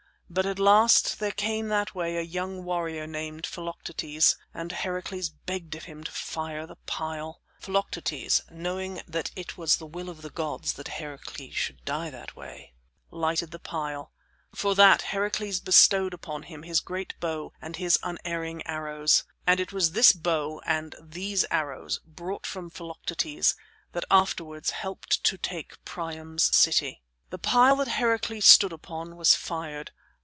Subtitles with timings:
[0.33, 5.75] But at last there came that way a young warrior named Philoctetes, and Heracles begged
[5.75, 7.41] of him to fire the pile.
[7.59, 12.33] Philoctetes, knowing that it was the will of the gods that Heracles should die that
[12.33, 12.71] way,
[13.09, 14.13] lighted the pile.
[14.55, 19.25] For that Heracles bestowed upon him his great bow and his unerring arrows.
[19.45, 23.53] And it was this bow and these arrows, brought from Philoctetes,
[23.91, 27.03] that afterward helped to take Priam's city.
[27.31, 29.91] The pile that Heracles stood upon was fired.